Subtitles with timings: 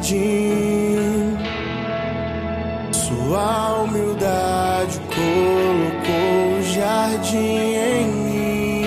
[0.00, 1.36] jardim.
[2.92, 8.84] Sua humildade colocou o jardim em mim.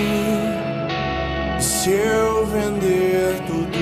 [1.60, 3.80] Se eu vender tudo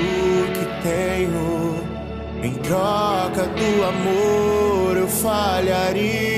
[0.53, 1.75] que tenho
[2.43, 6.31] em troca do amor, eu falharia.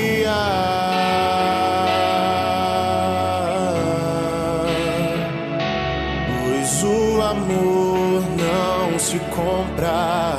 [8.96, 10.38] se compra,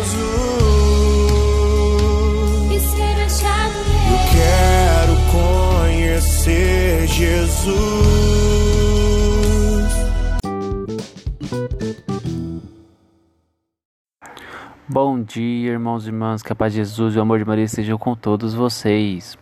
[7.21, 7.71] Jesus.
[14.89, 17.65] Bom dia, irmãos e irmãs, que a paz de Jesus e o amor de Maria
[17.65, 19.37] estejam com todos vocês.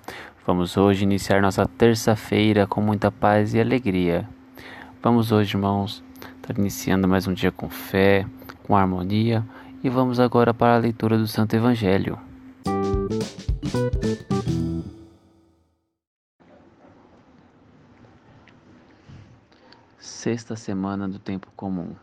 [0.45, 4.27] Vamos hoje iniciar nossa terça-feira com muita paz e alegria.
[5.01, 6.03] Vamos hoje, irmãos,
[6.35, 8.25] estar iniciando mais um dia com fé,
[8.63, 9.45] com harmonia
[9.81, 12.28] e vamos agora para a leitura do Santo Evangelho.
[20.19, 21.95] Sexta semana do tempo comum.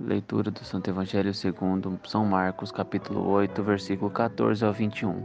[0.00, 5.22] Leitura do Santo Evangelho segundo São Marcos, capítulo 8, versículo 14 ao 21.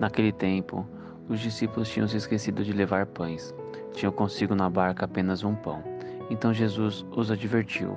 [0.00, 0.86] Naquele tempo,
[1.28, 3.54] os discípulos tinham se esquecido de levar pães.
[3.92, 5.84] Tinham consigo na barca apenas um pão.
[6.30, 7.94] Então Jesus os advertiu: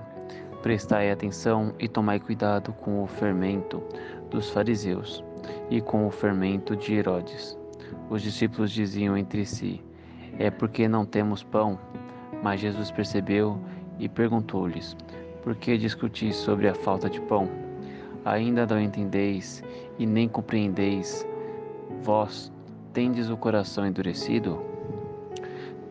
[0.61, 3.81] Prestai atenção e tomai cuidado com o fermento
[4.29, 5.23] dos fariseus
[5.69, 7.57] e com o fermento de Herodes.
[8.09, 9.81] Os discípulos diziam entre si:
[10.39, 11.77] é porque não temos pão.
[12.43, 13.59] Mas Jesus percebeu
[13.99, 14.95] e perguntou-lhes:
[15.43, 17.49] Por que discutis sobre a falta de pão?
[18.25, 19.63] Ainda não entendeis
[19.97, 21.27] e nem compreendeis?
[22.03, 22.51] Vós
[22.93, 24.61] tendes o coração endurecido?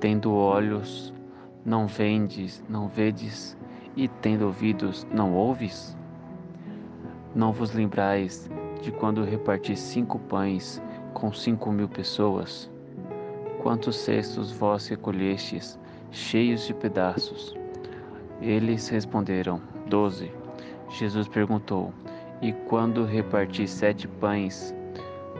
[0.00, 1.12] Tendo olhos,
[1.64, 3.56] não vendes, não vedes,
[3.96, 5.96] e tendo ouvidos, não ouves?
[7.34, 8.50] Não vos lembrais
[8.82, 12.70] de quando reparti cinco pães com cinco mil pessoas?
[13.62, 15.78] Quantos cestos vós recolhestes,
[16.10, 17.54] cheios de pedaços?
[18.40, 20.32] Eles responderam: Doze.
[20.88, 21.92] Jesus perguntou:
[22.40, 24.74] E quando reparti sete pães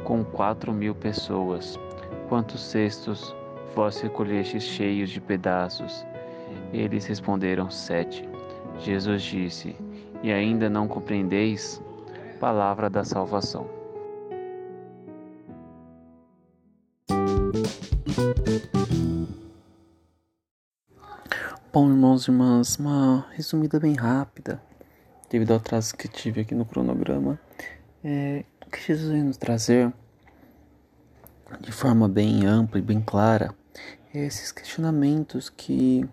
[0.05, 1.81] com quatro mil pessoas,
[2.29, 3.35] quantos cestos
[3.75, 6.05] vós recolhestes cheios de pedaços?
[6.75, 8.29] Eles responderam: Sete.
[8.81, 9.75] Jesus disse:
[10.23, 11.83] E ainda não compreendeis?
[12.39, 13.80] Palavra da salvação.
[21.73, 24.61] Bom, irmãos e irmãs, uma resumida bem rápida,
[25.31, 27.39] devido ao atraso que tive aqui no cronograma,
[28.03, 29.93] é, o que Jesus vem nos trazer
[31.61, 33.55] de forma bem ampla e bem clara
[34.13, 36.05] é esses questionamentos que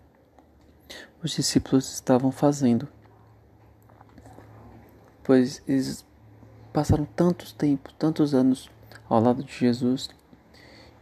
[1.20, 2.86] os discípulos estavam fazendo,
[5.24, 6.06] pois eles
[6.72, 8.70] passaram tantos tempos, tantos anos
[9.08, 10.08] ao lado de Jesus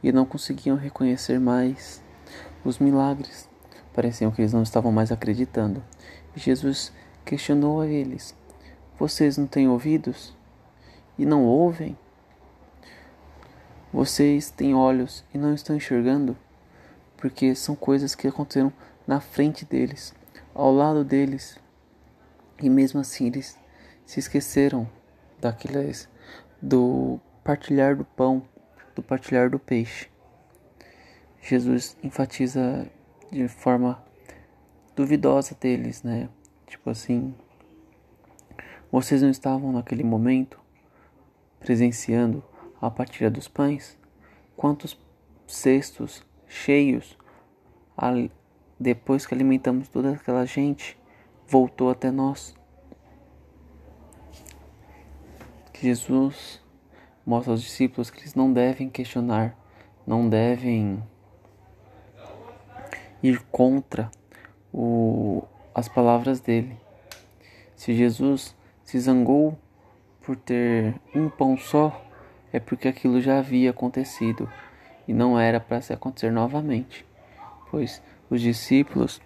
[0.02, 2.02] e não conseguiam reconhecer mais
[2.64, 3.48] os milagres
[3.96, 5.82] Pareciam que eles não estavam mais acreditando.
[6.34, 6.92] Jesus
[7.24, 8.36] questionou a eles:
[8.98, 10.36] Vocês não têm ouvidos
[11.16, 11.96] e não ouvem?
[13.90, 16.36] Vocês têm olhos e não estão enxergando?
[17.16, 18.70] Porque são coisas que aconteceram
[19.06, 20.14] na frente deles,
[20.54, 21.58] ao lado deles.
[22.62, 23.56] E mesmo assim eles
[24.04, 24.86] se esqueceram
[25.40, 26.06] daqueles
[26.60, 28.42] do partilhar do pão,
[28.96, 30.08] do partilhar do peixe.
[31.42, 32.90] Jesus enfatiza
[33.30, 34.02] de forma
[34.96, 36.28] duvidosa deles, né?
[36.66, 37.34] Tipo assim,
[38.90, 40.58] vocês não estavam naquele momento
[41.60, 42.42] presenciando
[42.80, 43.98] a partilha dos pães?
[44.56, 44.98] Quantos
[45.46, 47.16] cestos cheios
[48.80, 50.98] depois que alimentamos toda aquela gente
[51.46, 52.56] voltou até nós?
[55.80, 56.64] Jesus
[57.26, 59.58] mostra aos discípulos que eles não devem questionar,
[60.06, 61.02] não devem
[63.22, 64.10] ir contra
[64.72, 65.42] o,
[65.74, 66.76] as palavras dele.
[67.74, 69.58] Se Jesus se zangou
[70.22, 72.04] por ter um pão só,
[72.52, 74.48] é porque aquilo já havia acontecido
[75.06, 77.04] e não era para se acontecer novamente,
[77.70, 79.20] pois os discípulos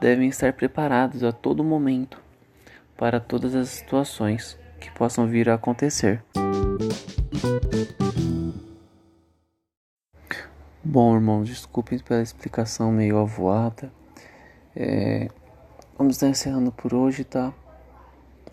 [0.00, 2.20] devem estar preparados a todo momento
[2.96, 6.22] para todas as situações que possam vir a acontecer.
[10.84, 13.88] Bom, irmãos, desculpem pela explicação meio avoada.
[14.74, 15.28] É,
[15.96, 17.54] vamos estar encerrando por hoje, tá?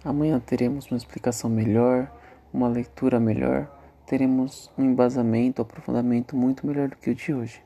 [0.05, 2.07] Amanhã teremos uma explicação melhor,
[2.53, 3.67] uma leitura melhor,
[4.05, 7.63] teremos um embasamento, um aprofundamento muito melhor do que o de hoje.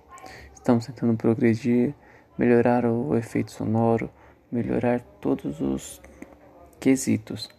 [0.56, 1.94] Estamos tentando progredir,
[2.38, 4.10] melhorar o efeito sonoro,
[4.50, 6.02] melhorar todos os
[6.80, 7.50] quesitos,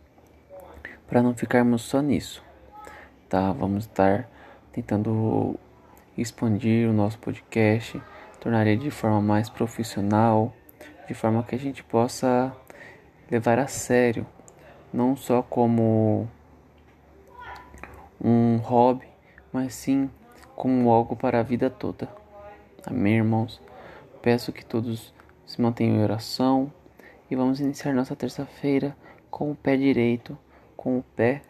[1.07, 2.43] para não ficarmos só nisso,
[3.29, 3.53] tá?
[3.53, 4.27] Vamos estar
[4.73, 5.61] tentando
[6.17, 8.01] expandir o nosso podcast,
[8.41, 10.53] tornar ele de forma mais profissional,
[11.07, 12.55] de forma que a gente possa
[13.31, 14.27] levar a sério,
[14.93, 16.29] não só como
[18.21, 19.07] um hobby,
[19.53, 20.11] mas sim
[20.55, 22.09] como algo para a vida toda.
[22.87, 23.61] Amém, irmãos?
[24.23, 25.13] Peço que todos
[25.45, 26.73] se mantenham em oração
[27.31, 28.97] e vamos iniciar nossa terça-feira
[29.31, 30.39] com o pé direito,
[30.77, 31.43] com o pé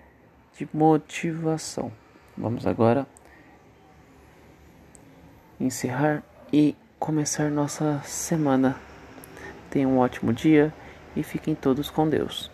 [0.57, 1.93] de motivação.
[2.37, 3.07] Vamos agora
[5.61, 6.23] encerrar
[6.53, 8.77] e começar nossa semana.
[9.71, 10.73] Tenham um ótimo dia
[11.17, 12.54] e fiquem todos com Deus.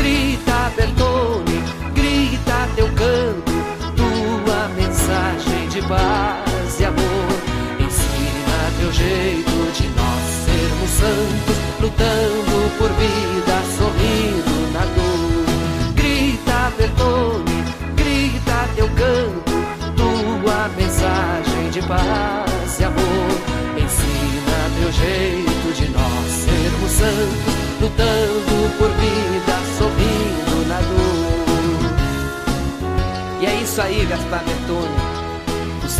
[5.91, 7.27] Paz e amor.
[7.79, 15.45] Ensina teu jeito de nós sermos santos, lutando por vida, sorrindo na dor.
[15.95, 17.57] Grita, Bertone,
[17.95, 19.55] grita teu canto,
[19.97, 23.31] tua mensagem de paz e amor.
[23.75, 31.41] Ensina teu jeito de nós sermos santos, lutando por vida, sorrindo na dor.
[33.41, 35.00] E é isso aí, Gaspar Bertone.